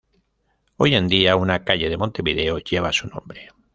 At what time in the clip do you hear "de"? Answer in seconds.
1.87-1.95